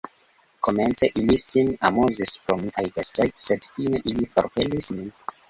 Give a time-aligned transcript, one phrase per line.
[0.67, 5.07] Komence ili sin amuzis pro miaj gestoj, sed fine ili forpelis min.